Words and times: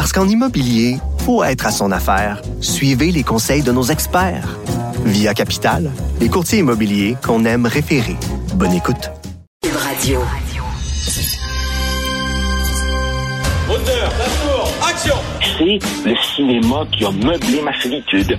Parce 0.00 0.14
qu'en 0.14 0.26
immobilier, 0.26 0.96
faut 1.26 1.44
être 1.44 1.66
à 1.66 1.70
son 1.70 1.92
affaire. 1.92 2.40
Suivez 2.62 3.12
les 3.12 3.22
conseils 3.22 3.62
de 3.62 3.70
nos 3.70 3.82
experts. 3.82 4.58
Via 5.04 5.34
Capital, 5.34 5.90
les 6.18 6.30
courtiers 6.30 6.60
immobiliers 6.60 7.18
qu'on 7.22 7.44
aime 7.44 7.66
référer. 7.66 8.16
Bonne 8.54 8.72
écoute. 8.72 9.10
Radio. 9.70 10.20
La 13.68 14.88
action! 14.88 15.16
C'est 15.42 16.08
le 16.08 16.16
cinéma 16.34 16.86
qui 16.92 17.04
a 17.04 17.10
meublé 17.10 17.60
ma 17.60 17.78
solitude. 17.78 18.38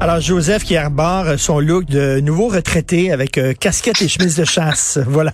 Alors, 0.00 0.20
Joseph 0.20 0.62
qui 0.62 0.76
arbore 0.76 1.38
son 1.38 1.58
look 1.58 1.86
de 1.86 2.20
nouveau 2.20 2.46
retraité 2.46 3.10
avec 3.10 3.36
euh, 3.36 3.52
casquette 3.52 4.00
et 4.00 4.06
chemise 4.08 4.36
de 4.36 4.44
chasse. 4.44 4.98
Voilà. 5.08 5.32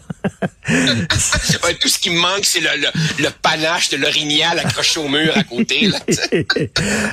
tout 1.80 1.88
ce 1.88 1.98
qui 1.98 2.08
me 2.08 2.18
manque, 2.18 2.44
c'est 2.44 2.60
le, 2.60 2.68
le, 3.18 3.28
panache 3.42 3.90
de 3.90 3.98
l'orignal 3.98 4.58
accroché 4.58 4.98
au 4.98 5.08
mur 5.08 5.36
à 5.36 5.42
côté. 5.42 5.90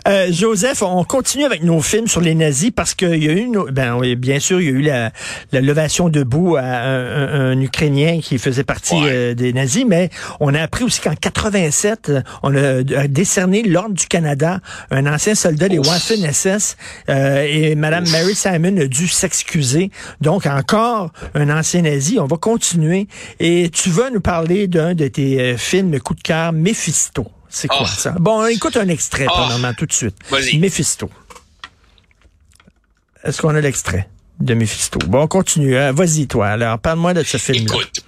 euh, 0.08 0.32
Joseph, 0.32 0.82
on 0.82 1.04
continue 1.04 1.44
avec 1.44 1.62
nos 1.64 1.82
films 1.82 2.08
sur 2.08 2.22
les 2.22 2.34
nazis 2.34 2.72
parce 2.74 2.94
qu'il 2.94 3.22
y 3.22 3.28
a 3.28 3.34
eu, 3.34 3.40
une, 3.40 3.66
ben, 3.72 4.00
bien 4.16 4.40
sûr, 4.40 4.62
il 4.62 4.66
y 4.66 4.70
a 4.70 4.72
eu 4.72 4.82
la, 4.82 5.12
la 5.52 5.60
levation 5.60 6.08
debout 6.08 6.56
à 6.56 6.62
un, 6.62 7.52
un, 7.52 7.60
Ukrainien 7.60 8.22
qui 8.22 8.38
faisait 8.38 8.64
partie 8.64 8.96
euh, 8.96 9.34
des 9.34 9.52
nazis, 9.52 9.84
mais 9.86 10.10
on 10.40 10.54
a 10.54 10.62
appris 10.62 10.86
aussi 10.86 11.02
qu'en 11.02 11.16
87, 11.16 12.14
on 12.44 12.56
a 12.56 13.08
décerné 13.08 13.64
l'ordre 13.64 13.96
du 13.96 14.08
Canada, 14.08 14.62
un 14.92 15.06
ancien 15.08 15.36
soldat 15.36 15.68
des 15.68 15.80
Waffen 15.80 16.32
SS. 16.32 16.78
Euh, 17.10 17.41
et 17.46 17.76
Mme 17.76 18.10
Mary 18.10 18.36
Simon 18.36 18.78
a 18.78 18.86
dû 18.86 19.08
s'excuser. 19.08 19.92
Donc, 20.20 20.46
encore 20.46 21.12
un 21.34 21.50
ancien 21.50 21.82
nazi. 21.82 22.20
On 22.20 22.26
va 22.26 22.38
continuer. 22.38 23.08
Et 23.40 23.70
tu 23.70 23.90
vas 23.90 24.10
nous 24.10 24.22
parler 24.22 24.68
d'un 24.68 24.94
de 24.94 25.08
tes 25.08 25.40
euh, 25.40 25.58
films 25.58 26.00
coup 26.00 26.16
de 26.16 26.22
cœur, 26.22 26.54
Mephisto. 26.54 27.28
C'est 27.50 27.68
quoi 27.68 27.86
ah. 27.86 27.88
ça? 27.88 28.12
Bon, 28.20 28.46
écoute 28.46 28.78
un 28.78 28.88
extrait, 28.88 29.28
oh. 29.30 29.68
tout 29.78 29.86
de 29.86 29.94
suite. 29.94 30.16
Mephisto. 30.60 31.10
Est-ce 33.24 33.42
qu'on 33.42 33.56
a 33.56 33.62
l'extrait 33.62 34.10
de 34.40 34.54
Mephisto? 34.54 35.00
Bon, 35.08 35.22
on 35.22 35.28
continue. 35.28 35.78
Hein. 35.78 35.92
Vas-y, 35.92 36.28
toi. 36.28 36.48
Alors, 36.48 36.80
parle-moi 36.80 37.14
de 37.14 37.24
ce 37.24 37.38
film-là. 37.38 37.76
Écoute, 37.76 38.01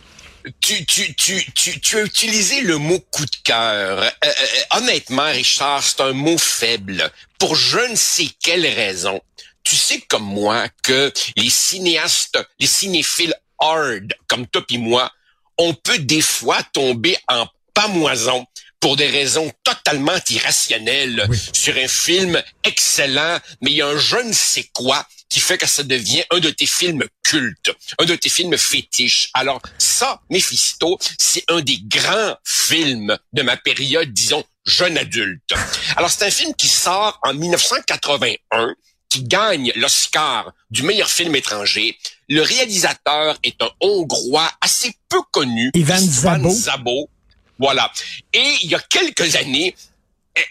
tu, 0.59 0.86
tu, 0.86 1.16
tu, 1.16 1.52
tu, 1.53 1.80
tu 1.80 1.97
as 1.97 2.03
utilisé 2.03 2.61
le 2.61 2.77
mot 2.77 2.99
coup 3.11 3.25
de 3.25 3.36
cœur. 3.44 3.99
Euh, 3.99 4.09
euh, 4.25 4.27
euh, 4.27 4.77
honnêtement, 4.77 5.31
Richard, 5.31 5.83
c'est 5.83 6.02
un 6.02 6.13
mot 6.13 6.38
faible. 6.38 7.09
Pour 7.39 7.55
je 7.55 7.80
ne 7.80 7.95
sais 7.95 8.30
quelle 8.41 8.66
raison. 8.66 9.21
Tu 9.64 9.75
sais 9.75 10.02
comme 10.02 10.25
moi 10.25 10.67
que 10.83 11.11
les 11.38 11.49
cinéastes, 11.49 12.38
les 12.59 12.67
cinéphiles 12.67 13.33
hard, 13.59 14.14
comme 14.27 14.45
toi 14.48 14.64
et 14.70 14.77
moi, 14.77 15.11
on 15.58 15.73
peut 15.73 15.99
des 15.99 16.21
fois 16.21 16.61
tomber 16.73 17.17
en 17.30 17.48
pamoison 17.73 18.45
pour 18.83 18.98
des 18.98 19.08
raisons 19.08 19.49
totalement 19.64 20.20
irrationnelles 20.30 21.26
sur 21.54 21.73
un 21.77 21.88
film 21.88 22.44
excellent, 22.66 23.39
mais 23.61 23.71
il 23.71 23.77
y 23.77 23.82
a 23.82 23.88
un 23.88 23.98
je 23.98 24.17
ne 24.17 24.33
sais 24.33 24.70
quoi 24.73 25.08
qui 25.30 25.39
fait 25.39 25.58
que 25.58 25.66
ça 25.66 25.83
devient 25.83 26.26
un 26.32 26.42
de 26.42 26.49
tes 26.49 26.66
films 26.66 27.05
cultes, 27.23 27.72
un 27.98 28.04
de 28.04 28.16
tes 28.17 28.27
films 28.27 28.58
fétiches. 28.58 29.30
Alors 29.36 29.61
ça, 29.77 30.22
Mephisto, 30.30 30.99
c'est 31.17 31.45
un 31.48 31.61
des 31.61 31.80
grands 31.86 32.36
films 32.43 33.17
de 33.32 33.42
ma 33.42 33.55
période, 33.55 34.11
disons, 34.11 34.43
jeune 34.66 34.98
adulte. 34.98 35.54
Alors 35.95 36.11
c'est 36.11 36.26
un 36.26 36.32
film 36.32 36.54
qui 36.54 36.67
sort 36.67 37.22
en 37.23 37.33
1981 37.33 38.76
qui 39.08 39.23
gagne 39.23 39.72
l'Oscar 39.76 40.52
du 40.72 40.83
meilleur 40.83 41.10
film 41.10 41.33
étranger. 41.38 41.98
Le 42.27 42.42
réalisateur 42.42 43.38
est 43.43 43.61
un 43.61 43.70
Hongrois 43.80 44.52
assez 44.60 44.93
peu 45.08 45.22
connu, 45.32 45.72
Ivan 45.73 45.99
Zabo. 45.99 47.10
Voilà. 47.63 47.89
Et 48.33 48.57
il 48.63 48.71
y 48.71 48.75
a 48.75 48.79
quelques 48.79 49.37
années, 49.37 49.73
euh, 50.37 50.41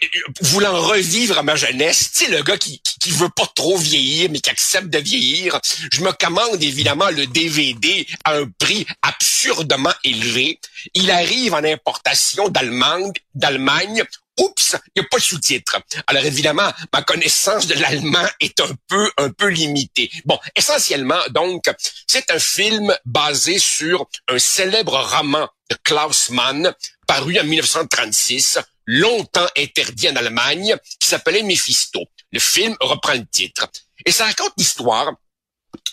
voulant 0.41 0.81
revivre 0.81 1.43
ma 1.43 1.55
jeunesse, 1.55 2.11
tu 2.11 2.25
sais, 2.25 2.31
le 2.31 2.41
gars 2.41 2.57
qui, 2.57 2.81
qui, 2.99 3.11
veut 3.11 3.29
pas 3.29 3.45
trop 3.53 3.77
vieillir, 3.77 4.31
mais 4.31 4.39
qui 4.39 4.49
accepte 4.49 4.87
de 4.87 4.97
vieillir, 4.97 5.59
je 5.91 6.01
me 6.01 6.11
commande 6.13 6.63
évidemment 6.63 7.11
le 7.11 7.27
DVD 7.27 8.07
à 8.23 8.37
un 8.37 8.49
prix 8.57 8.87
absurdement 9.03 9.93
élevé. 10.03 10.59
Il 10.95 11.11
arrive 11.11 11.53
en 11.53 11.63
importation 11.63 12.49
d'Allemagne, 12.49 13.11
d'Allemagne. 13.35 14.03
Oups, 14.39 14.75
il 14.95 15.01
n'y 15.01 15.05
a 15.05 15.09
pas 15.09 15.17
de 15.17 15.23
sous-titres. 15.23 15.79
Alors 16.07 16.25
évidemment, 16.25 16.71
ma 16.91 17.01
connaissance 17.03 17.67
de 17.67 17.75
l'allemand 17.75 18.27
est 18.39 18.59
un 18.59 18.75
peu, 18.87 19.11
un 19.17 19.29
peu 19.29 19.47
limitée. 19.47 20.09
Bon, 20.25 20.39
essentiellement, 20.55 21.21
donc, 21.29 21.65
c'est 22.07 22.31
un 22.31 22.39
film 22.39 22.95
basé 23.05 23.59
sur 23.59 24.07
un 24.29 24.39
célèbre 24.39 24.99
roman 24.99 25.47
de 25.69 25.77
Klaus 25.83 26.29
Mann, 26.29 26.73
paru 27.07 27.39
en 27.39 27.43
1936, 27.43 28.59
longtemps 28.85 29.47
interdit 29.57 30.09
en 30.09 30.15
Allemagne, 30.15 30.75
qui 30.99 31.07
s'appelait 31.07 31.43
Mephisto. 31.43 32.01
Le 32.31 32.39
film 32.39 32.75
reprend 32.79 33.13
le 33.13 33.25
titre. 33.27 33.67
Et 34.05 34.11
ça 34.11 34.25
raconte 34.25 34.53
l'histoire 34.57 35.11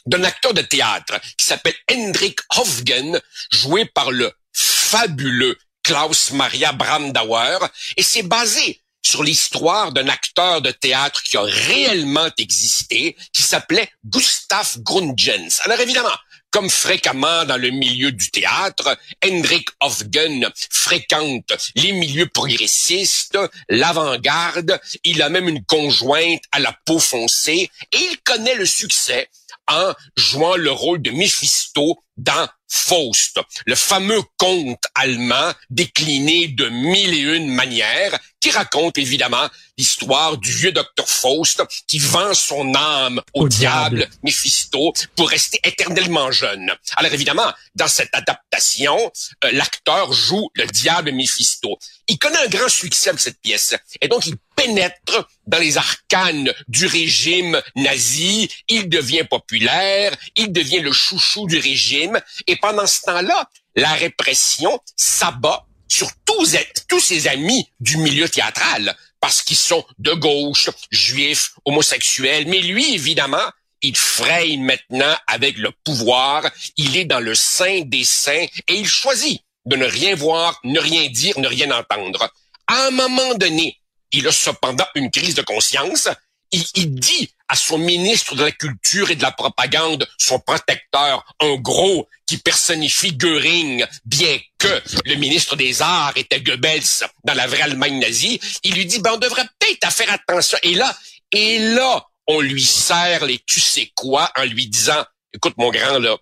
d'un 0.07 0.25
acteur 0.25 0.55
de 0.55 0.63
théâtre 0.63 1.21
qui 1.37 1.45
s'appelle 1.45 1.75
Hendrik 1.91 2.41
Hofgen, 2.57 3.21
joué 3.53 3.85
par 3.85 4.11
le 4.11 4.33
fabuleux 4.53 5.57
Klaus 5.91 6.31
Maria 6.31 6.71
Brandauer, 6.71 7.59
et 7.97 8.05
c'est 8.05 8.23
basé 8.23 8.81
sur 9.03 9.25
l'histoire 9.25 9.91
d'un 9.91 10.07
acteur 10.07 10.63
de 10.63 10.71
théâtre 10.71 11.21
qui 11.25 11.37
a 11.37 11.43
réellement 11.43 12.29
existé, 12.39 13.17
qui 13.33 13.43
s'appelait 13.43 13.91
Gustav 14.05 14.77
Grundgens. 14.83 15.61
Alors 15.65 15.81
évidemment, 15.81 16.15
comme 16.53 16.71
fréquemment 16.71 17.45
dans 17.45 17.57
le 17.57 17.71
milieu 17.71 18.13
du 18.13 18.31
théâtre, 18.31 18.97
Hendrik 19.25 19.69
Hofgen 19.81 20.49
fréquente 20.71 21.53
les 21.75 21.91
milieux 21.91 22.29
progressistes, 22.29 23.37
l'avant-garde, 23.69 24.81
il 25.03 25.23
a 25.23 25.29
même 25.29 25.49
une 25.49 25.65
conjointe 25.65 26.45
à 26.53 26.61
la 26.61 26.73
peau 26.87 27.01
foncée 27.01 27.69
et 27.91 27.99
il 27.99 28.17
connaît 28.23 28.55
le 28.55 28.67
succès 28.67 29.29
en 29.67 29.93
jouant 30.17 30.55
le 30.55 30.71
rôle 30.71 31.03
de 31.03 31.11
Mephisto 31.11 31.99
dans 32.17 32.49
Faust, 32.73 33.41
le 33.67 33.75
fameux 33.75 34.23
conte 34.39 34.85
allemand 34.95 35.53
décliné 35.71 36.47
de 36.47 36.69
mille 36.69 37.15
et 37.15 37.37
une 37.37 37.49
manières, 37.49 38.19
qui 38.41 38.51
raconte 38.51 38.97
évidemment 38.97 39.49
l'histoire 39.77 40.39
du 40.39 40.53
vieux 40.53 40.73
docteur 40.73 41.09
Faust 41.09 41.63
qui 41.87 41.99
vend 41.99 42.33
son 42.33 42.75
âme 42.75 43.21
au, 43.35 43.49
diable, 43.49 44.09
Mephisto, 44.23 44.93
pour 45.17 45.29
rester 45.29 45.61
éternellement 45.65 46.31
jeune. 46.31 46.73
Alors 46.97 47.13
évidemment, 47.13 47.53
dans 47.75 47.89
cette 47.89 48.15
adaptation, 48.15 49.13
euh, 49.45 49.51
l'acteur 49.53 50.13
joue 50.13 50.49
le 50.55 50.67
diable 50.67 51.13
Mephisto. 51.13 51.79
Il 52.09 52.19
connaît 52.19 52.39
un 52.39 52.49
grand 52.49 52.69
succès 52.69 53.11
avec 53.11 53.21
cette 53.21 53.41
pièce, 53.41 53.75
et 54.01 54.09
donc 54.09 54.27
il 54.27 54.37
pénètre 54.57 55.29
dans 55.47 55.59
les 55.59 55.79
arcanes 55.79 56.53
du 56.69 56.87
régime 56.87 57.61
nazi, 57.77 58.49
il 58.69 58.89
devient 58.89 59.25
populaire, 59.29 60.15
il 60.37 60.53
devient 60.53 60.81
le 60.81 60.93
chouchou 60.93 61.47
du 61.47 61.59
régime, 61.59 62.21
et 62.47 62.57
pendant 62.61 62.87
ce 62.87 63.01
temps-là, 63.03 63.49
la 63.77 63.93
répression 63.93 64.81
s'abat 64.97 65.67
sur 65.89 66.11
tous, 66.25 66.57
tous 66.89 67.01
ses 67.01 67.29
amis 67.29 67.69
du 67.81 67.97
milieu 67.97 68.29
théâtral, 68.29 68.97
parce 69.21 69.43
qu'ils 69.43 69.57
sont 69.57 69.85
de 69.99 70.13
gauche, 70.13 70.71
juifs, 70.91 71.53
homosexuels, 71.65 72.47
mais 72.47 72.61
lui, 72.61 72.95
évidemment, 72.95 73.51
il 73.83 73.97
fraye 73.97 74.59
maintenant 74.59 75.15
avec 75.27 75.57
le 75.57 75.71
pouvoir, 75.85 76.49
il 76.77 76.97
est 76.97 77.05
dans 77.05 77.21
le 77.21 77.35
sein 77.35 77.83
des 77.87 78.05
saints 78.05 78.47
et 78.69 78.75
il 78.75 78.87
choisit 78.87 79.43
de 79.67 79.77
ne 79.77 79.87
rien 79.87 80.15
voir, 80.15 80.61
ne 80.65 80.79
rien 80.79 81.09
dire, 81.09 81.39
ne 81.39 81.49
rien 81.49 81.71
entendre. 81.71 82.33
À 82.67 82.87
un 82.87 82.91
moment 82.91 83.35
donné, 83.35 83.79
il 84.13 84.27
a 84.27 84.33
cependant 84.33 84.87
une 84.95 85.11
crise 85.11 85.35
de 85.35 85.43
conscience. 85.43 86.09
Il, 86.53 86.65
il, 86.75 86.95
dit 86.95 87.31
à 87.51 87.57
son 87.57 87.79
ministre 87.79 88.35
de 88.37 88.45
la 88.45 88.53
Culture 88.53 89.11
et 89.11 89.17
de 89.17 89.23
la 89.23 89.33
Propagande, 89.33 90.09
son 90.19 90.39
protecteur, 90.39 91.25
un 91.41 91.57
gros 91.57 92.09
qui 92.27 92.39
personnifie 92.39 93.13
Göring, 93.13 93.85
bien 94.05 94.39
que 94.59 94.83
le 95.05 95.17
ministre 95.17 95.57
des 95.57 95.83
Arts 95.83 96.13
était 96.17 96.41
Goebbels 96.41 97.09
dans 97.25 97.35
la 97.35 97.47
vraie 97.47 97.63
Allemagne 97.63 97.99
nazie, 97.99 98.41
il 98.63 98.75
lui 98.75 98.87
dit, 98.87 99.01
ben, 99.01 99.13
on 99.15 99.19
devrait 99.19 99.49
peut-être 99.59 99.93
faire 99.93 100.13
attention. 100.13 100.59
Et 100.63 100.75
là, 100.75 100.97
Et 101.33 101.59
là, 101.75 102.07
on 102.27 102.41
lui 102.41 102.63
sert 102.63 103.25
les 103.25 103.39
tu 103.47 103.61
sais 103.61 103.91
quoi 103.95 104.31
en 104.37 104.45
lui 104.45 104.67
disant, 104.67 105.05
écoute 105.33 105.55
mon 105.59 105.71
grand, 105.71 105.99
là, 105.99 106.17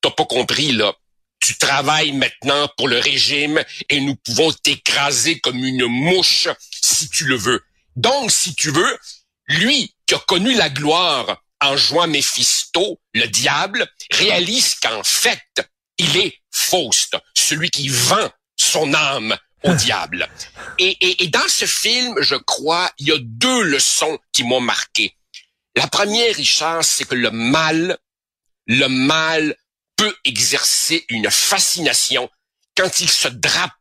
t'as 0.00 0.10
pas 0.10 0.24
compris, 0.24 0.72
là, 0.72 0.92
tu 1.40 1.56
travailles 1.58 2.12
maintenant 2.12 2.68
pour 2.76 2.88
le 2.88 2.98
régime 2.98 3.62
et 3.90 4.00
nous 4.00 4.16
pouvons 4.16 4.52
t'écraser 4.52 5.40
comme 5.40 5.62
une 5.62 5.86
mouche 5.86 6.48
si 6.82 7.08
tu 7.08 7.24
le 7.24 7.36
veux. 7.36 7.62
Donc, 7.96 8.30
si 8.30 8.54
tu 8.54 8.70
veux, 8.70 8.98
lui 9.48 9.93
qui 10.06 10.14
a 10.14 10.18
connu 10.20 10.54
la 10.54 10.70
gloire 10.70 11.42
en 11.60 11.76
jouant 11.76 12.06
Méphisto, 12.06 13.00
le 13.14 13.26
diable, 13.26 13.88
réalise 14.10 14.74
qu'en 14.76 15.02
fait, 15.02 15.40
il 15.98 16.16
est 16.16 16.40
Faust, 16.50 17.16
celui 17.34 17.70
qui 17.70 17.88
vend 17.88 18.30
son 18.56 18.92
âme 18.94 19.36
au 19.62 19.74
diable. 19.74 20.28
Et, 20.78 21.22
et, 21.22 21.28
dans 21.28 21.48
ce 21.48 21.64
film, 21.64 22.14
je 22.20 22.36
crois, 22.36 22.90
il 22.98 23.08
y 23.08 23.12
a 23.12 23.18
deux 23.18 23.62
leçons 23.62 24.18
qui 24.32 24.44
m'ont 24.44 24.60
marqué. 24.60 25.16
La 25.76 25.86
première, 25.88 26.34
Richard, 26.36 26.84
c'est 26.84 27.04
que 27.04 27.14
le 27.14 27.30
mal, 27.30 27.98
le 28.66 28.86
mal 28.86 29.56
peut 29.96 30.14
exercer 30.24 31.04
une 31.08 31.30
fascination 31.30 32.28
quand 32.76 33.00
il 33.00 33.10
se 33.10 33.28
drape 33.28 33.72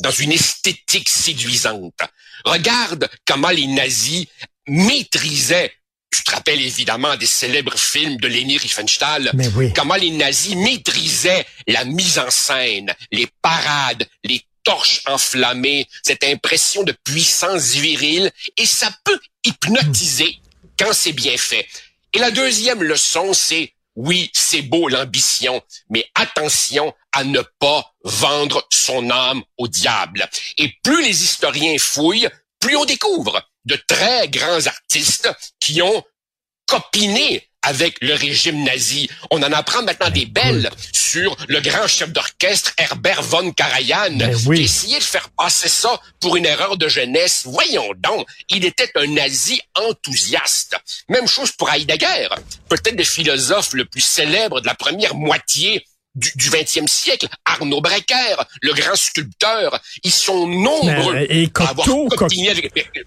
dans 0.00 0.10
une 0.10 0.32
esthétique 0.32 1.08
séduisante. 1.08 2.00
Regarde 2.44 3.08
comment 3.26 3.50
les 3.50 3.66
nazis 3.66 4.26
maîtrisaient 4.66 5.72
tu 6.16 6.22
te 6.22 6.30
rappelles 6.30 6.62
évidemment 6.62 7.16
des 7.16 7.26
célèbres 7.26 7.76
films 7.76 8.16
de 8.16 8.28
Leni 8.28 8.56
Riefenstahl, 8.56 9.32
comment 9.74 9.96
les 9.96 10.12
nazis 10.12 10.54
maîtrisaient 10.54 11.44
la 11.66 11.84
mise 11.84 12.18
en 12.18 12.30
scène, 12.30 12.94
les 13.12 13.28
parades, 13.42 14.08
les 14.24 14.40
torches 14.64 15.02
enflammées, 15.06 15.86
cette 16.02 16.24
impression 16.24 16.84
de 16.84 16.92
puissance 17.04 17.72
virile, 17.72 18.30
et 18.56 18.66
ça 18.66 18.90
peut 19.04 19.18
hypnotiser 19.44 20.38
quand 20.78 20.92
c'est 20.92 21.12
bien 21.12 21.36
fait. 21.36 21.66
Et 22.14 22.18
la 22.18 22.30
deuxième 22.30 22.82
leçon, 22.82 23.32
c'est 23.32 23.72
oui, 23.94 24.30
c'est 24.32 24.62
beau 24.62 24.88
l'ambition, 24.88 25.62
mais 25.88 26.06
attention 26.14 26.94
à 27.12 27.24
ne 27.24 27.40
pas 27.58 27.94
vendre 28.04 28.66
son 28.70 29.10
âme 29.10 29.42
au 29.56 29.68
diable. 29.68 30.28
Et 30.58 30.72
plus 30.82 31.02
les 31.02 31.22
historiens 31.24 31.76
fouillent, 31.78 32.28
plus 32.60 32.76
on 32.76 32.84
découvre 32.84 33.42
de 33.66 33.76
très 33.86 34.28
grands 34.28 34.66
artistes 34.66 35.30
qui 35.60 35.82
ont 35.82 36.02
copiné 36.66 37.48
avec 37.66 37.96
le 38.00 38.14
régime 38.14 38.62
nazi. 38.62 39.10
On 39.30 39.42
en 39.42 39.52
apprend 39.52 39.82
maintenant 39.82 40.10
des 40.10 40.24
belles 40.24 40.70
sur 40.92 41.36
le 41.48 41.60
grand 41.60 41.88
chef 41.88 42.12
d'orchestre 42.12 42.72
Herbert 42.78 43.22
von 43.22 43.50
Karajan, 43.50 44.16
ben 44.16 44.36
qui 44.36 44.62
essayait 44.62 45.00
de 45.00 45.04
faire 45.04 45.28
passer 45.30 45.68
ça 45.68 46.00
pour 46.20 46.36
une 46.36 46.46
erreur 46.46 46.76
de 46.76 46.86
jeunesse. 46.88 47.42
Voyons 47.44 47.90
donc, 47.96 48.26
il 48.50 48.64
était 48.64 48.90
un 48.94 49.08
nazi 49.08 49.60
enthousiaste. 49.74 50.76
Même 51.08 51.26
chose 51.26 51.50
pour 51.52 51.68
Heidegger, 51.70 52.28
peut-être 52.68 52.96
le 52.96 53.04
philosophe 53.04 53.72
le 53.72 53.84
plus 53.84 54.00
célèbre 54.00 54.60
de 54.60 54.66
la 54.66 54.74
première 54.74 55.16
moitié 55.16 55.84
du, 56.16 56.32
du 56.34 56.50
20e 56.50 56.88
siècle, 56.88 57.28
Arnaud 57.44 57.80
Brecker, 57.80 58.44
le 58.62 58.72
grand 58.72 58.96
sculpteur, 58.96 59.80
ils 60.02 60.10
sont 60.10 60.46
nombreux 60.46 61.12
ben, 61.12 61.26
et 61.28 61.48
Cocteau, 61.48 62.08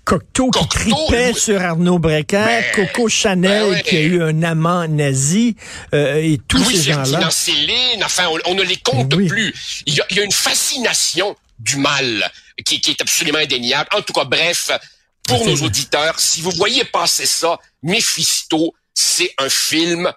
Cocteau, 0.06 0.52
qui 0.52 0.68
tripait 0.68 1.34
sur 1.34 1.62
Arnaud 1.62 2.00
Brecker, 2.00 2.46
ben, 2.46 2.64
Coco 2.76 3.10
Chanel 3.10 3.72
ben 3.72 3.82
qui 3.82 3.98
a 3.98 4.02
eu 4.02 4.22
un 4.22 4.44
amant 4.44 4.88
nazi 4.88 5.56
euh, 5.94 6.22
et 6.22 6.40
tous 6.48 6.64
ces 6.64 6.94
gens-là. 6.94 7.30
Céline, 7.32 8.04
enfin, 8.04 8.28
on, 8.46 8.54
ne 8.54 8.64
les 8.64 8.78
compte 8.78 9.10
plus. 9.10 9.54
Il 9.86 9.96
y, 9.96 10.02
a, 10.02 10.06
il 10.12 10.18
y, 10.18 10.20
a, 10.20 10.24
une 10.24 10.32
fascination 10.32 11.36
du 11.58 11.78
mal 11.78 12.32
qui, 12.64 12.80
qui 12.80 12.92
est 12.92 13.02
absolument 13.02 13.40
indéniable. 13.40 13.90
En 13.94 14.02
tout 14.02 14.14
cas, 14.14 14.26
bref, 14.26 14.72
pour 15.24 15.46
nos 15.46 15.56
auditeurs, 15.58 16.20
si 16.20 16.42
vous 16.42 16.52
voyez 16.52 16.84
passer 16.86 17.26
ça, 17.26 17.58
Mephisto, 17.84 18.74
c'est 18.94 19.34
un 19.38 19.50
film 19.50 20.12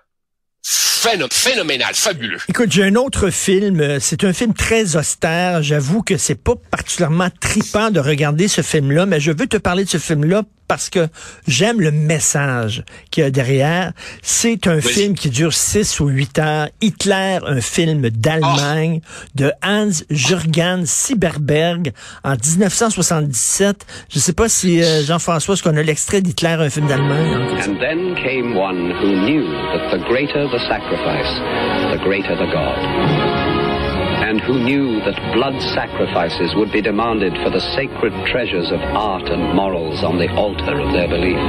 phénoménal, 1.33 1.95
fabuleux. 1.95 2.39
Écoute, 2.49 2.71
j'ai 2.71 2.85
un 2.85 2.95
autre 2.95 3.31
film. 3.31 3.81
Euh, 3.81 3.99
c'est 4.01 4.25
un 4.25 4.33
film 4.33 4.55
très 4.55 4.97
austère. 4.97 5.63
J'avoue 5.63 6.03
que 6.03 6.17
c'est 6.17 6.37
pas 6.37 6.55
particulièrement 6.71 7.29
tripant 7.41 7.91
de 7.91 8.01
regarder 8.01 8.49
ce 8.49 8.63
film-là, 8.63 9.07
mais 9.07 9.19
je 9.19 9.33
veux 9.33 9.47
te 9.47 9.57
parler 9.57 9.85
de 9.85 9.89
ce 9.89 9.99
film-là 9.99 10.43
parce 10.73 10.89
que 10.89 11.07
j'aime 11.47 11.83
le 11.83 11.91
message 11.91 12.83
qu'il 13.11 13.25
y 13.25 13.27
a 13.27 13.31
derrière. 13.31 13.93
C'est 14.23 14.67
un 14.67 14.81
film 14.81 15.15
qui 15.15 15.29
dure 15.29 15.53
six 15.53 16.01
ou 16.01 16.09
huit 16.09 16.39
heures. 16.39 16.69
Hitler, 16.81 17.41
un 17.47 17.61
film 17.61 18.09
d'Allemagne 18.09 19.03
de 19.35 19.53
Hans-Jürgen 19.63 20.87
Sieberberg 20.87 21.93
en 22.25 22.37
1977. 22.43 23.85
Je 24.09 24.19
sais 24.19 24.33
pas 24.33 24.49
si 24.49 24.83
euh, 24.83 25.05
Jean-François, 25.05 25.57
est-ce 25.57 25.63
qu'on 25.63 25.77
a 25.77 25.83
l'extrait 25.83 26.23
d'Hitler, 26.23 26.57
un 26.59 26.71
film 26.71 26.87
d'Allemagne? 26.87 27.35
And 27.69 27.79
then 27.79 28.15
came 28.15 28.57
one 28.57 28.93
who 28.93 29.27
knew 29.27 29.45
that 29.75 29.95
the 29.95 30.03
greater 30.09 30.49
the 30.49 30.59
sacrifice, 30.71 31.93
the 31.93 32.03
greater 32.03 32.35
the 32.35 32.51
God. 32.51 33.62
And 34.23 34.41
who 34.41 34.63
knew 34.63 35.01
that 35.01 35.17
blood 35.35 35.61
sacrifices 35.75 36.55
would 36.55 36.71
be 36.71 36.81
demanded 36.81 37.35
for 37.43 37.51
the 37.51 37.61
sacred 37.75 38.13
treasures 38.31 38.71
of 38.71 38.81
art 38.95 39.29
and 39.29 39.55
morals 39.55 40.05
on 40.05 40.17
the 40.17 40.31
altar 40.35 40.79
of 40.81 40.93
their 40.93 41.09
belief? 41.09 41.43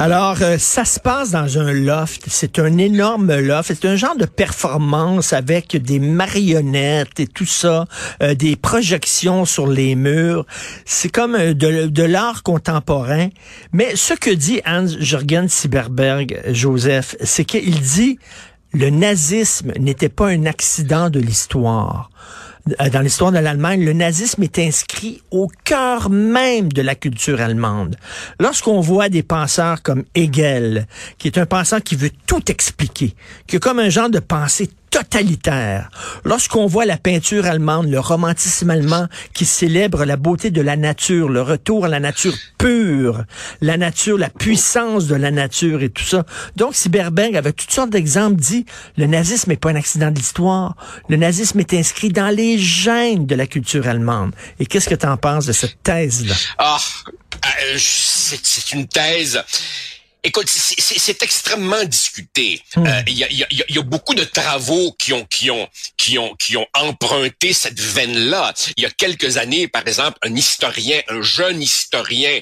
Alors, 0.00 0.36
euh, 0.42 0.58
ça 0.58 0.84
se 0.84 1.00
passe 1.00 1.32
dans 1.32 1.58
un 1.58 1.72
loft. 1.72 2.26
C'est 2.28 2.60
un 2.60 2.78
énorme 2.78 3.34
loft. 3.36 3.72
C'est 3.74 3.88
un 3.88 3.96
genre 3.96 4.16
de 4.16 4.26
performance 4.26 5.32
avec 5.32 5.76
des 5.76 5.98
marionnettes 5.98 7.18
et 7.18 7.26
tout 7.26 7.46
ça, 7.46 7.84
euh, 8.22 8.34
des 8.34 8.54
projections 8.54 9.44
sur 9.44 9.66
les 9.66 9.96
murs. 9.96 10.44
C'est 10.84 11.08
comme 11.08 11.34
euh, 11.34 11.52
de, 11.52 11.86
de 11.86 12.02
l'art 12.04 12.44
contemporain. 12.44 13.28
Mais 13.72 13.96
ce 13.96 14.14
que 14.14 14.30
dit 14.30 14.60
Hans-Jürgen 14.64 15.48
Sieberberg, 15.48 16.42
Joseph, 16.52 17.16
c'est 17.20 17.44
qu'il 17.44 17.80
dit 17.80 18.18
le 18.72 18.90
nazisme 18.90 19.72
n'était 19.78 20.08
pas 20.08 20.28
un 20.28 20.46
accident 20.46 21.10
de 21.10 21.20
l'histoire. 21.20 22.10
Euh, 22.80 22.90
dans 22.90 23.00
l'histoire 23.00 23.32
de 23.32 23.38
l'Allemagne, 23.38 23.84
le 23.84 23.92
nazisme 23.92 24.42
est 24.42 24.58
inscrit 24.58 25.22
au 25.30 25.48
cœur 25.64 26.10
même 26.10 26.70
de 26.72 26.82
la 26.82 26.94
culture 26.94 27.40
allemande. 27.40 27.96
Lorsqu'on 28.38 28.80
voit 28.80 29.08
des 29.08 29.22
penseurs 29.22 29.82
comme 29.82 30.04
Hegel, 30.14 30.86
qui 31.16 31.28
est 31.28 31.38
un 31.38 31.46
penseur 31.46 31.82
qui 31.82 31.96
veut 31.96 32.10
tout 32.26 32.50
expliquer, 32.50 33.14
qui 33.46 33.56
est 33.56 33.60
comme 33.60 33.78
un 33.78 33.88
genre 33.88 34.10
de 34.10 34.20
pensée 34.20 34.68
totalitaire. 34.90 35.90
Lorsqu'on 36.24 36.66
voit 36.66 36.86
la 36.86 36.96
peinture 36.96 37.46
allemande, 37.46 37.88
le 37.88 38.00
romantisme 38.00 38.70
allemand 38.70 39.06
qui 39.34 39.44
célèbre 39.44 40.04
la 40.04 40.16
beauté 40.16 40.50
de 40.50 40.60
la 40.60 40.76
nature, 40.76 41.28
le 41.28 41.42
retour 41.42 41.84
à 41.84 41.88
la 41.88 42.00
nature 42.00 42.34
pure, 42.58 43.24
la 43.60 43.76
nature, 43.76 44.18
la 44.18 44.30
puissance 44.30 45.06
de 45.06 45.14
la 45.14 45.30
nature 45.30 45.82
et 45.82 45.90
tout 45.90 46.04
ça. 46.04 46.24
Donc, 46.56 46.74
Berberg, 46.88 47.36
avec 47.36 47.56
toutes 47.56 47.70
sortes 47.70 47.90
d'exemples, 47.90 48.40
dit 48.40 48.64
le 48.96 49.06
nazisme 49.06 49.50
n'est 49.50 49.56
pas 49.56 49.70
un 49.70 49.76
accident 49.76 50.10
de 50.10 50.16
l'histoire. 50.16 50.76
Le 51.08 51.16
nazisme 51.16 51.60
est 51.60 51.74
inscrit 51.74 52.10
dans 52.10 52.34
les 52.34 52.58
gènes 52.58 53.26
de 53.26 53.34
la 53.34 53.46
culture 53.46 53.86
allemande. 53.86 54.32
Et 54.58 54.66
qu'est-ce 54.66 54.88
que 54.88 54.94
tu 54.94 55.06
en 55.06 55.16
penses 55.16 55.46
de 55.46 55.52
cette 55.52 55.82
thèse-là? 55.82 56.34
Ah, 56.58 56.78
euh, 57.44 57.76
c'est 57.78 58.72
une 58.72 58.86
thèse 58.86 59.42
Écoute, 60.24 60.48
c'est 60.48 61.22
extrêmement 61.22 61.84
discuté. 61.84 62.60
Euh, 62.76 63.02
il 63.06 63.14
y, 63.16 63.24
a, 63.24 63.28
y, 63.30 63.78
a, 63.78 63.82
beaucoup 63.82 64.14
de 64.14 64.24
travaux 64.24 64.92
qui 64.98 65.12
ont 65.12 65.24
qui 65.24 65.50
ont 65.50 65.68
qui 65.96 66.18
ont 66.18 66.34
qui 66.34 66.56
ont 66.56 66.66
emprunté 66.74 67.52
cette 67.52 67.78
veine-là. 67.78 68.52
Il 68.76 68.82
y 68.82 68.86
a 68.86 68.90
quelques 68.90 69.36
années, 69.36 69.68
par 69.68 69.86
exemple, 69.86 70.18
un 70.22 70.34
historien, 70.34 71.00
un 71.08 71.22
jeune 71.22 71.62
historien 71.62 72.40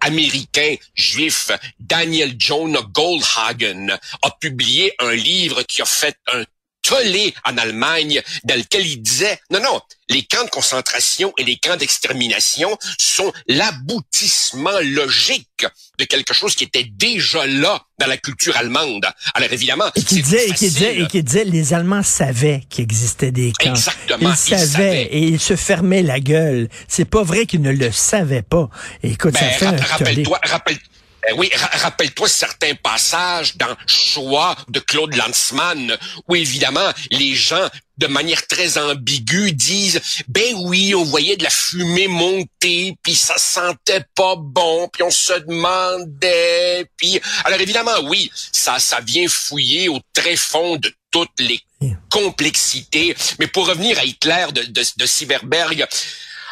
américain 0.00 0.74
juif, 0.94 1.50
Daniel 1.80 2.34
John 2.38 2.76
Goldhagen, 2.92 3.98
a 4.22 4.30
publié 4.38 4.94
un 4.98 5.12
livre 5.12 5.62
qui 5.62 5.80
a 5.82 5.86
fait 5.86 6.16
un 6.32 6.44
tollé 6.86 7.34
en 7.44 7.56
Allemagne 7.58 8.22
dans 8.44 8.56
lequel 8.56 8.86
il 8.86 9.02
disait, 9.02 9.38
non, 9.50 9.60
non, 9.60 9.80
les 10.08 10.22
camps 10.22 10.44
de 10.44 10.50
concentration 10.50 11.32
et 11.36 11.44
les 11.44 11.56
camps 11.56 11.76
d'extermination 11.76 12.78
sont 12.98 13.32
l'aboutissement 13.48 14.78
logique 14.82 15.66
de 15.98 16.04
quelque 16.04 16.32
chose 16.32 16.54
qui 16.54 16.64
était 16.64 16.84
déjà 16.84 17.46
là 17.46 17.82
dans 17.98 18.06
la 18.06 18.16
culture 18.16 18.56
allemande. 18.56 19.06
Alors 19.34 19.52
évidemment, 19.52 19.90
et 19.96 20.02
qui 20.02 20.22
disait, 20.22 20.48
et 20.48 20.52
qui 20.52 20.68
disait, 20.68 21.00
et 21.00 21.06
qui 21.06 21.22
disait, 21.22 21.44
les 21.44 21.74
Allemands 21.74 22.02
savaient 22.02 22.62
qu'il 22.68 22.84
existait 22.84 23.32
des 23.32 23.52
camps. 23.58 23.70
Exactement. 23.70 24.30
Ils, 24.30 24.36
savaient, 24.36 25.02
et 25.04 25.22
ils 25.22 25.40
se 25.40 25.56
fermaient 25.56 26.02
la 26.02 26.20
gueule. 26.20 26.68
C'est 26.86 27.04
pas 27.04 27.22
vrai 27.22 27.46
qu'ils 27.46 27.62
ne 27.62 27.72
le 27.72 27.90
savaient 27.90 28.42
pas. 28.42 28.68
écoute, 29.02 29.36
ça 29.36 29.40
ben, 29.40 29.52
fait 29.52 29.66
un 29.66 29.76
rappelle-toi, 29.76 30.40
rappelle 30.44 30.78
ben 31.26 31.34
oui, 31.36 31.50
rappelle-toi 31.82 32.28
certains 32.28 32.74
passages 32.76 33.56
dans 33.56 33.74
Choix 33.86 34.56
de 34.68 34.78
Claude 34.78 35.14
Lanzmann, 35.16 35.96
où 36.28 36.36
évidemment 36.36 36.88
les 37.10 37.34
gens, 37.34 37.68
de 37.98 38.06
manière 38.06 38.46
très 38.46 38.78
ambiguë, 38.78 39.52
disent 39.52 40.00
ben 40.28 40.54
oui, 40.58 40.94
on 40.94 41.02
voyait 41.02 41.36
de 41.36 41.42
la 41.42 41.50
fumée 41.50 42.06
monter, 42.06 42.94
puis 43.02 43.16
ça 43.16 43.38
sentait 43.38 44.04
pas 44.14 44.36
bon, 44.36 44.88
puis 44.92 45.02
on 45.02 45.10
se 45.10 45.32
demandait, 45.32 46.88
puis 46.96 47.20
alors 47.44 47.60
évidemment 47.60 47.98
oui, 48.04 48.30
ça 48.52 48.78
ça 48.78 49.00
vient 49.00 49.26
fouiller 49.28 49.88
au 49.88 49.98
très 50.14 50.36
fond 50.36 50.76
de 50.76 50.94
toutes 51.10 51.40
les 51.40 51.60
complexités. 52.08 53.16
Mais 53.40 53.48
pour 53.48 53.66
revenir 53.66 53.98
à 53.98 54.04
Hitler 54.04 54.46
de 54.52 54.62
de, 54.62 54.84
de 54.96 55.06
Cyberberg, 55.06 55.88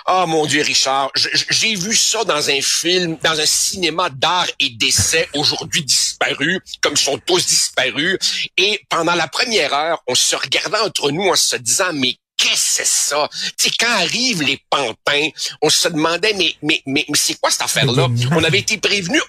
Oh 0.07 0.25
mon 0.27 0.45
Dieu, 0.45 0.61
Richard, 0.61 1.11
j'ai 1.15 1.75
vu 1.75 1.97
ça 1.97 2.25
dans 2.25 2.51
un 2.51 2.61
film, 2.61 3.17
dans 3.23 3.41
un 3.41 3.47
cinéma 3.47 4.11
d'art 4.11 4.47
et 4.61 4.69
d'essai 4.69 5.27
aujourd'hui 5.35 5.83
disparu, 5.83 6.61
comme 6.83 6.93
ils 6.93 6.99
sont 6.99 7.19
tous 7.25 7.47
disparus. 7.47 8.19
Et 8.59 8.85
pendant 8.91 9.15
la 9.15 9.29
première 9.29 9.73
heure, 9.73 10.03
on 10.07 10.15
se 10.15 10.37
regardait 10.37 10.81
entre 10.81 11.11
nous 11.11 11.31
en 11.31 11.37
se 11.37 11.57
disant, 11.57 11.95
mais 11.95 12.17
qu'est-ce 12.37 12.51
que 12.53 12.85
c'est 12.85 12.87
ça? 12.87 13.31
Tu 13.57 13.71
sais, 13.71 13.71
quand 13.81 13.93
arrivent 13.93 14.43
les 14.43 14.61
pantins, 14.69 15.29
on 15.63 15.71
se 15.71 15.89
demandait, 15.89 16.35
mais, 16.35 16.55
mais, 16.61 16.83
mais, 16.87 17.07
c'est 17.15 17.41
quoi 17.41 17.51
cette 17.51 17.63
affaire-là? 17.63 18.09
On 18.33 18.45
avait 18.45 18.59
été 18.59 18.77
prévenu. 18.77 19.21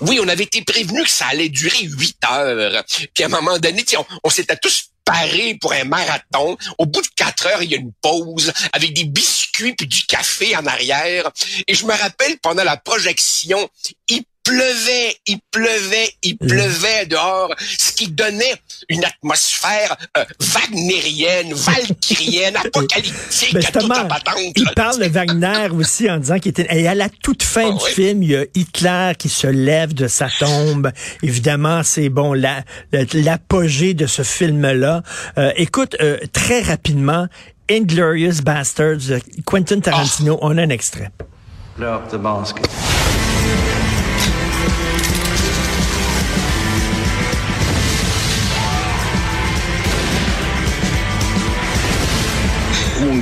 Oui, 0.00 0.18
on 0.20 0.28
avait 0.28 0.44
été 0.44 0.62
prévenu 0.62 1.02
que 1.04 1.10
ça 1.10 1.26
allait 1.26 1.48
durer 1.48 1.82
huit 1.82 2.16
heures. 2.28 2.82
Puis 3.12 3.22
à 3.22 3.26
un 3.26 3.28
moment 3.28 3.58
donné, 3.58 3.84
on, 3.96 4.06
on 4.24 4.30
s'était 4.30 4.56
tous 4.56 4.88
parés 5.04 5.56
pour 5.60 5.72
un 5.72 5.84
marathon. 5.84 6.56
Au 6.78 6.86
bout 6.86 7.02
de 7.02 7.08
quatre 7.16 7.46
heures, 7.46 7.62
il 7.62 7.70
y 7.70 7.74
a 7.74 7.78
une 7.78 7.92
pause 8.00 8.52
avec 8.72 8.94
des 8.94 9.04
biscuits 9.04 9.74
puis 9.74 9.86
du 9.86 10.06
café 10.06 10.56
en 10.56 10.66
arrière. 10.66 11.30
Et 11.66 11.74
je 11.74 11.84
me 11.86 11.92
rappelle 11.92 12.38
pendant 12.38 12.64
la 12.64 12.76
projection, 12.76 13.68
il 14.08 14.24
pleuvait, 14.44 15.16
il 15.26 15.40
pleuvait, 15.50 16.12
il 16.22 16.34
mm. 16.34 16.46
pleuvait 16.46 17.06
dehors, 17.06 17.54
ce 17.58 17.92
qui 17.92 18.08
donnait 18.08 18.54
une 18.88 19.04
atmosphère 19.04 19.96
euh, 20.16 20.24
wagnérienne, 20.40 21.52
valkyrienne, 21.52 22.56
apocalyptique 22.64 23.56
à 23.56 23.80
toute 23.80 23.88
la 23.88 24.08
Il 24.56 24.70
parle 24.74 25.00
de 25.00 25.08
Wagner 25.08 25.68
aussi 25.72 26.10
en 26.10 26.18
disant 26.18 26.38
qu'il 26.38 26.50
était... 26.50 26.66
Et 26.70 26.88
à 26.88 26.94
la 26.94 27.08
toute 27.08 27.42
fin 27.42 27.70
ah 27.74 27.84
du 27.84 27.92
film, 27.92 28.22
il 28.22 28.30
y 28.30 28.36
a 28.36 28.44
Hitler 28.54 29.12
qui 29.18 29.28
se 29.28 29.46
lève 29.46 29.94
de 29.94 30.08
sa 30.08 30.28
tombe. 30.28 30.90
Évidemment, 31.22 31.82
c'est 31.82 32.08
bon 32.08 32.32
l'apogée 32.32 33.94
de 33.94 34.06
ce 34.06 34.22
film-là. 34.22 35.02
Euh, 35.38 35.52
écoute, 35.56 35.96
euh, 36.00 36.18
très 36.32 36.62
rapidement, 36.62 37.26
Inglorious 37.70 38.42
Bastards, 38.44 39.20
Quentin 39.44 39.80
Tarantino, 39.80 40.38
ah. 40.40 40.46
on 40.46 40.58
a 40.58 40.62
un 40.62 40.68
extrait. 40.68 41.10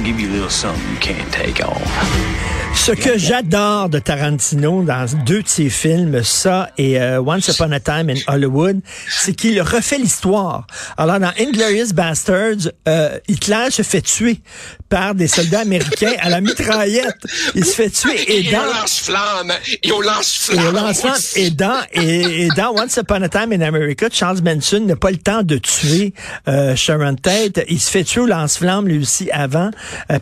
Give 0.00 0.18
you 0.18 0.28
a 0.28 0.32
little 0.32 0.50
something 0.50 0.88
you 0.90 0.98
can't 0.98 1.32
take 1.32 1.60
off. 1.64 2.71
Ce 2.74 2.90
que 2.90 3.16
j'adore 3.16 3.88
de 3.88 4.00
Tarantino 4.00 4.82
dans 4.82 5.06
deux 5.24 5.42
de 5.42 5.48
ses 5.48 5.70
films, 5.70 6.24
ça 6.24 6.70
et 6.76 7.00
euh, 7.00 7.22
Once 7.22 7.46
Upon 7.46 7.70
a 7.70 7.78
Time 7.78 8.10
in 8.10 8.16
Hollywood, 8.26 8.80
c'est 9.08 9.34
qu'il 9.34 9.60
refait 9.62 9.98
l'histoire. 9.98 10.66
Alors 10.96 11.20
dans 11.20 11.32
Inglorious 11.38 11.92
Bastards, 11.94 12.72
euh, 12.88 13.18
Hitler 13.28 13.66
se 13.70 13.82
fait 13.82 14.00
tuer 14.00 14.40
par 14.88 15.14
des 15.14 15.28
soldats 15.28 15.60
américains 15.60 16.12
à 16.20 16.28
la 16.28 16.40
mitraillette. 16.40 17.16
Il 17.54 17.64
se 17.64 17.74
fait 17.74 17.90
tuer 17.90 18.38
et, 18.48 18.50
dans... 18.50 18.64
lance-flamme. 18.64 19.52
Et 19.82 19.92
on 19.92 20.00
lance-flamme. 20.00 20.66
Et 20.66 20.72
lance-flamme. 20.72 21.20
Et 21.36 21.50
dans, 21.50 21.80
et, 21.92 22.48
dans 22.56 22.74
Once 22.76 22.96
Upon 22.96 23.22
a 23.22 23.28
Time 23.28 23.52
in 23.52 23.60
America, 23.60 24.08
Charles 24.10 24.40
Manson 24.42 24.80
n'a 24.80 24.96
pas 24.96 25.10
le 25.10 25.18
temps 25.18 25.42
de 25.42 25.56
tuer 25.56 26.14
euh, 26.48 26.74
Sharon 26.74 27.14
Tate. 27.14 27.60
Il 27.68 27.80
se 27.80 27.90
fait 27.90 28.04
tuer 28.04 28.22
au 28.22 28.26
lance-flamme 28.26 28.88
lui 28.88 28.98
aussi 28.98 29.30
avant 29.30 29.70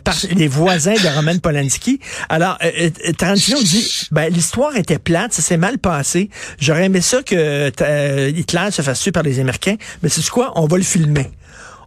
par 0.03 0.15
les 0.35 0.47
voisins 0.47 0.93
de 0.93 1.15
Roman 1.15 1.37
Polanski. 1.39 1.99
Alors, 2.29 2.40
euh, 2.41 2.89
euh, 3.07 3.13
Tarantino 3.13 3.61
dit, 3.61 4.07
ben, 4.11 4.31
l'histoire 4.31 4.75
était 4.75 4.99
plate, 4.99 5.33
ça 5.33 5.41
s'est 5.41 5.57
mal 5.57 5.77
passé. 5.77 6.29
J'aurais 6.59 6.85
aimé 6.85 7.01
ça 7.01 7.23
que 7.23 7.71
euh, 7.81 8.31
Hitler 8.35 8.69
se 8.71 8.81
fasse 8.81 9.01
tuer 9.01 9.11
par 9.11 9.23
les 9.23 9.39
Américains, 9.39 9.75
mais 10.01 10.09
c'est 10.09 10.27
quoi? 10.29 10.53
On 10.55 10.67
va 10.67 10.77
le 10.77 10.83
filmer. 10.83 11.31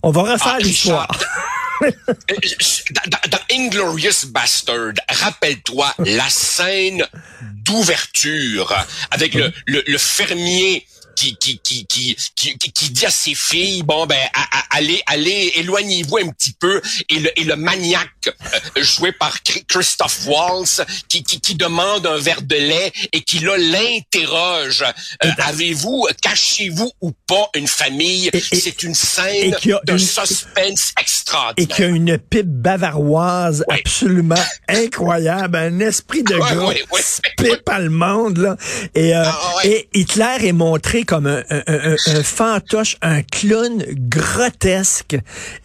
On 0.03 0.11
va 0.11 0.23
refaire 0.23 0.57
ah, 0.57 0.61
l'histoire. 0.61 1.09
dans, 1.81 3.31
dans, 3.31 3.39
Inglorious 3.53 4.27
Bastard, 4.29 4.93
rappelle-toi 5.09 5.93
la 5.99 6.29
scène 6.29 7.05
d'ouverture 7.41 8.75
avec 9.11 9.35
le, 9.35 9.53
le, 9.67 9.83
le 9.87 9.99
fermier 9.99 10.87
qui 11.15 11.37
qui 11.37 11.59
qui 11.59 11.87
qui 11.87 12.17
qui, 12.37 12.59
qui 12.59 12.91
dit 12.91 13.07
à 13.07 13.11
ses 13.11 13.35
filles 13.35 13.83
bon 13.83 14.07
ben 14.07 14.19
allez 14.71 15.03
allez 15.07 15.53
éloignez-vous 15.57 16.19
un 16.19 16.29
petit 16.31 16.55
peu. 16.59 16.81
Et 17.09 17.19
le 17.19 17.41
et 17.41 17.45
le 17.45 17.57
maniaque 17.57 18.09
euh, 18.27 18.83
joué 18.83 19.13
par 19.13 19.43
Christophe 19.43 20.27
Waltz 20.27 20.83
qui, 21.09 21.23
qui 21.23 21.41
qui 21.41 21.55
demande 21.55 22.07
un 22.07 22.19
verre 22.19 22.43
de 22.43 22.57
lait 22.57 22.93
et 23.13 23.23
qui 23.23 23.41
là 23.41 23.57
l'interroge. 23.57 24.85
Euh, 25.25 25.29
avez-vous 25.39 26.07
cachez-vous 26.23 26.91
ou 27.01 27.13
pas 27.27 27.49
une 27.55 27.69
famille? 27.69 28.31
C'est 28.53 28.83
une 28.83 28.95
scène 28.95 29.55
de 29.85 29.99
suspense 29.99 30.93
extraordinaire. 31.01 31.55
et 31.57 31.67
qui 31.67 31.83
a 31.83 31.87
une 31.87 32.19
pipe 32.19 32.47
bavaroise 32.47 33.65
absolument 33.69 34.35
incroyable 34.69 35.57
un 35.57 35.81
esprit 35.81 36.23
de 36.23 36.35
gros 36.55 36.73
pipe 37.39 37.69
allemande 37.69 38.39
là. 38.39 38.57
Et, 38.95 39.15
euh, 39.15 39.23
ah, 39.27 39.55
et 39.65 39.89
Hitler 39.95 40.37
est 40.43 40.53
montré 40.53 41.04
comme 41.05 41.27
un, 41.27 42.23
fantoche, 42.23 42.97
un 43.03 43.23
clown 43.23 43.85
grotesque. 43.93 45.17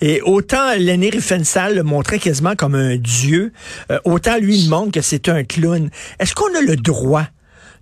Et 0.02 0.22
autant 0.22 0.74
Lenny 0.76 1.10
Riefenstahl 1.10 1.76
le 1.76 1.84
montrait 1.84 2.20
quasiment 2.20 2.56
comme 2.56 2.76
un 2.76 2.98
dieu, 2.98 3.52
euh, 3.92 4.00
autant 4.06 4.38
lui 4.38 4.60
il 4.60 4.70
montre 4.70 4.92
que 4.92 5.02
c'est 5.02 5.30
un 5.30 5.44
clown. 5.44 5.90
Est-ce 6.20 6.36
qu'on 6.36 6.54
a 6.56 6.62
le 6.62 6.76
droit 6.76 7.28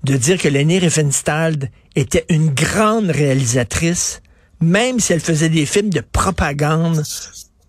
de 0.04 0.16
dire 0.16 0.38
que 0.40 0.48
Lenny 0.48 0.80
Riefenstahl 0.80 1.70
était 1.96 2.26
une 2.30 2.54
grande 2.54 3.10
réalisatrice, 3.10 4.22
même 4.62 5.00
si 5.00 5.14
elle 5.14 5.20
faisait 5.20 5.50
des 5.50 5.66
films 5.66 5.90
de 5.90 6.02
propagande 6.02 7.04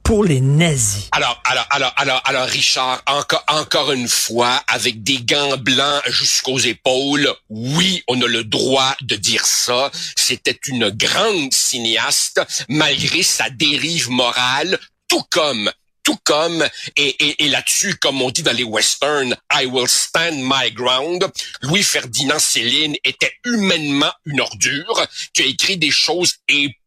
pour 0.09 0.25
les 0.25 0.41
nazis. 0.41 1.11
Alors, 1.13 1.39
alors, 1.45 1.67
alors, 1.69 1.93
alors, 1.99 2.23
alors, 2.25 2.47
Richard, 2.47 3.03
encore, 3.05 3.45
encore 3.47 3.93
une 3.93 4.09
fois, 4.09 4.65
avec 4.67 5.03
des 5.03 5.19
gants 5.19 5.59
blancs 5.59 6.03
jusqu'aux 6.07 6.59
épaules, 6.61 7.31
oui, 7.51 8.03
on 8.09 8.19
a 8.23 8.27
le 8.27 8.43
droit 8.43 8.97
de 9.03 9.17
dire 9.17 9.45
ça. 9.45 9.91
C'était 10.17 10.59
une 10.67 10.89
grande 10.89 11.53
cinéaste, 11.53 12.41
malgré 12.71 13.23
sa 13.23 13.51
dérive 13.51 14.09
morale, 14.09 14.79
tout 15.09 15.25
comme 15.31 15.71
tout 16.05 16.17
comme, 16.25 16.67
et, 16.97 17.09
et, 17.23 17.45
et 17.45 17.49
là-dessus, 17.51 17.97
comme 17.97 18.23
on 18.23 18.31
dit 18.31 18.43
dans 18.43 18.57
les 18.57 18.65
westerns, 18.65 19.37
I 19.53 19.67
will 19.67 19.87
stand 19.87 20.37
my 20.41 20.73
ground, 20.73 21.31
Louis-Ferdinand 21.61 22.39
Céline 22.39 22.97
était 23.05 23.35
humainement 23.45 24.11
une 24.25 24.41
ordure, 24.41 25.07
qui 25.35 25.43
a 25.43 25.45
écrit 25.45 25.77
des 25.77 25.91
choses 25.91 26.37
épouvantables 26.49 26.78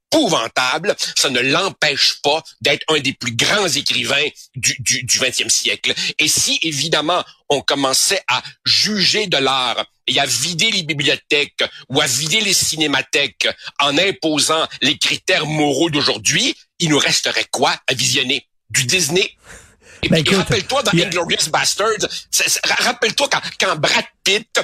ça 1.15 1.29
ne 1.29 1.39
l'empêche 1.39 2.15
pas 2.21 2.43
d'être 2.61 2.83
un 2.89 2.99
des 2.99 3.13
plus 3.13 3.35
grands 3.35 3.67
écrivains 3.67 4.27
du, 4.55 4.75
du, 4.79 5.03
du 5.03 5.19
20e 5.19 5.49
siècle. 5.49 5.93
Et 6.19 6.27
si, 6.27 6.59
évidemment, 6.63 7.23
on 7.49 7.61
commençait 7.61 8.21
à 8.27 8.41
juger 8.65 9.27
de 9.27 9.37
l'art 9.37 9.85
et 10.07 10.19
à 10.19 10.25
vider 10.25 10.71
les 10.71 10.83
bibliothèques 10.83 11.63
ou 11.89 12.01
à 12.01 12.05
vider 12.05 12.41
les 12.41 12.53
cinémathèques 12.53 13.47
en 13.79 13.97
imposant 13.97 14.67
les 14.81 14.97
critères 14.97 15.45
moraux 15.45 15.89
d'aujourd'hui, 15.89 16.55
il 16.79 16.89
nous 16.89 16.99
resterait 16.99 17.47
quoi 17.51 17.75
à 17.87 17.93
visionner? 17.93 18.47
Du 18.69 18.85
Disney, 18.85 19.35
et, 20.03 20.09
ben, 20.09 20.23
rappelle-toi 20.35 20.83
dans 20.83 20.91
Inglorious 20.91 21.49
Bastards, 21.51 22.07
rappelle-toi 22.79 23.27
quand, 23.31 23.41
quand 23.59 23.75
Brad 23.77 24.05
Pitt, 24.23 24.59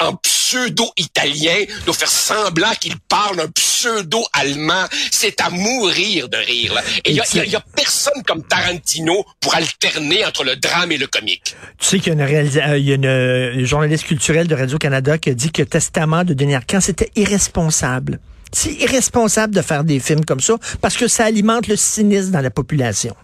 en, 0.00 0.16
pseudo-italien, 0.16 1.64
doit 1.84 1.94
faire 1.94 2.08
semblant 2.08 2.72
qu'il 2.80 2.98
parle 3.00 3.40
un 3.40 3.48
pseudo-allemand, 3.48 4.84
c'est 5.10 5.40
à 5.40 5.50
mourir 5.50 6.28
de 6.28 6.36
rire. 6.36 6.74
Et 7.04 7.12
il 7.12 7.14
y, 7.14 7.50
y, 7.50 7.56
a 7.56 7.64
personne 7.74 8.22
comme 8.26 8.42
Tarantino 8.42 9.24
pour 9.40 9.54
alterner 9.54 10.24
entre 10.24 10.44
le 10.44 10.56
drame 10.56 10.92
et 10.92 10.98
le 10.98 11.06
comique. 11.06 11.56
Tu 11.78 11.86
sais 11.86 11.98
qu'il 11.98 12.08
y 12.08 12.20
a 12.20 12.40
une, 12.40 12.58
euh, 12.58 12.78
il 12.78 12.84
y 12.84 12.92
a 12.92 12.94
une, 12.94 13.06
euh, 13.06 13.64
journaliste 13.64 14.04
culturelle 14.04 14.48
de 14.48 14.54
Radio-Canada 14.54 15.18
qui 15.18 15.30
a 15.30 15.34
dit 15.34 15.50
que 15.50 15.62
Testament 15.62 16.24
de 16.24 16.34
Denis 16.34 16.54
Arcand, 16.54 16.80
c'était 16.80 17.10
irresponsable. 17.16 18.18
C'est 18.52 18.72
irresponsable 18.72 19.54
de 19.54 19.62
faire 19.62 19.84
des 19.84 20.00
films 20.00 20.24
comme 20.24 20.40
ça 20.40 20.54
parce 20.80 20.96
que 20.96 21.08
ça 21.08 21.24
alimente 21.24 21.68
le 21.68 21.76
cynisme 21.76 22.32
dans 22.32 22.40
la 22.40 22.50
population. 22.50 23.14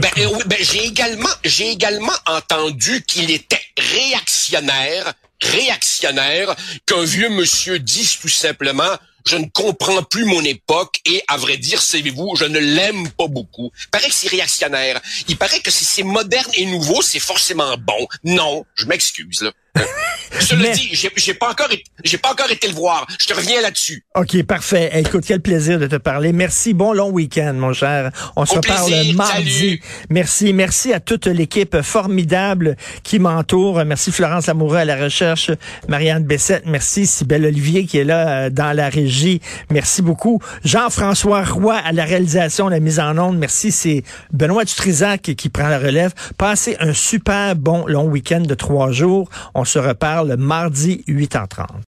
Ben, 0.00 0.10
euh, 0.18 0.38
ben, 0.46 0.58
j'ai 0.60 0.84
également, 0.84 1.28
j'ai 1.44 1.70
également 1.70 2.12
entendu 2.26 3.02
qu'il 3.02 3.30
était 3.30 3.62
réactionnaire, 3.78 5.14
réactionnaire, 5.40 6.54
qu'un 6.84 7.04
vieux 7.04 7.30
monsieur 7.30 7.78
dise 7.78 8.18
tout 8.18 8.28
simplement, 8.28 8.96
je 9.26 9.36
ne 9.36 9.46
comprends 9.46 10.02
plus 10.02 10.24
mon 10.24 10.42
époque 10.42 11.00
et, 11.06 11.22
à 11.28 11.36
vrai 11.36 11.56
dire, 11.56 11.82
savez-vous, 11.82 12.36
je 12.36 12.44
ne 12.44 12.58
l'aime 12.58 13.10
pas 13.10 13.26
beaucoup. 13.26 13.72
Il 13.80 13.88
paraît 13.88 14.08
que 14.08 14.14
c'est 14.14 14.28
réactionnaire. 14.28 15.00
Il 15.28 15.36
paraît 15.36 15.60
que 15.60 15.70
si 15.70 15.84
c'est 15.84 16.04
moderne 16.04 16.50
et 16.54 16.66
nouveau, 16.66 17.02
c'est 17.02 17.18
forcément 17.18 17.76
bon. 17.76 18.06
Non, 18.22 18.64
je 18.74 18.84
m'excuse, 18.84 19.42
là. 19.42 19.52
Je 20.40 20.48
te 20.48 20.54
le 20.54 20.72
dis, 20.74 20.90
j'ai 21.16 21.34
pas 21.34 21.50
encore, 21.50 21.68
j'ai 22.04 22.18
pas 22.18 22.30
encore 22.32 22.50
été 22.50 22.68
le 22.68 22.74
voir. 22.74 23.06
Je 23.18 23.26
te 23.26 23.34
reviens 23.34 23.60
là-dessus. 23.62 24.04
OK, 24.14 24.42
parfait. 24.44 24.90
Écoute, 24.94 25.24
quel 25.26 25.40
plaisir 25.40 25.78
de 25.78 25.86
te 25.86 25.96
parler. 25.96 26.32
Merci. 26.32 26.74
Bon 26.74 26.92
long 26.92 27.10
week-end, 27.10 27.54
mon 27.54 27.72
cher. 27.72 28.10
On 28.36 28.44
se 28.44 28.54
reparle 28.54 28.90
mardi. 29.14 29.50
Salut. 29.50 29.82
Merci. 30.10 30.52
Merci 30.52 30.92
à 30.92 31.00
toute 31.00 31.26
l'équipe 31.26 31.80
formidable 31.82 32.76
qui 33.02 33.18
m'entoure. 33.18 33.84
Merci 33.84 34.12
Florence 34.12 34.46
Lamoureux 34.46 34.76
à 34.76 34.84
la 34.84 34.96
recherche, 34.96 35.50
Marianne 35.88 36.24
Bessette. 36.24 36.64
Merci 36.66 37.06
Sybelle 37.06 37.46
Olivier 37.46 37.86
qui 37.86 37.98
est 37.98 38.04
là 38.04 38.28
euh, 38.28 38.50
dans 38.50 38.72
la 38.74 38.88
régie. 38.88 39.40
Merci 39.70 40.02
beaucoup. 40.02 40.40
Jean-François 40.64 41.44
Roy 41.44 41.76
à 41.76 41.92
la 41.92 42.04
réalisation, 42.04 42.68
la 42.68 42.80
mise 42.80 43.00
en 43.00 43.16
onde. 43.18 43.38
Merci. 43.38 43.72
C'est 43.72 44.02
Benoît 44.32 44.64
Dutrisac 44.64 45.22
qui 45.22 45.48
prend 45.48 45.68
la 45.68 45.78
relève. 45.78 46.12
Passez 46.36 46.76
un 46.80 46.92
super 46.92 47.56
bon 47.56 47.86
long 47.86 48.06
week-end 48.06 48.40
de 48.40 48.54
trois 48.54 48.90
jours. 48.90 49.28
On 49.54 49.64
se 49.66 49.80
reparle 49.80 50.36
mardi 50.36 51.04
8h30. 51.06 51.82